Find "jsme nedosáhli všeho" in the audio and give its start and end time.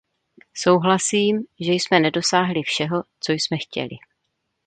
1.71-3.03